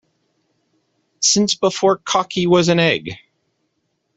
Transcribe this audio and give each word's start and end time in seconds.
Since 1.19 1.53
before 1.53 1.97
cocky 1.97 2.47
was 2.47 2.69
an 2.69 2.79
egg. 2.79 3.19